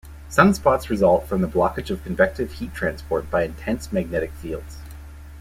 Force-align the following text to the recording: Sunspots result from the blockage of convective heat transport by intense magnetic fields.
Sunspots 0.31 0.89
result 0.89 1.27
from 1.27 1.41
the 1.41 1.47
blockage 1.47 1.91
of 1.91 2.03
convective 2.03 2.53
heat 2.53 2.73
transport 2.73 3.29
by 3.29 3.43
intense 3.43 3.91
magnetic 3.91 4.31
fields. 4.33 4.77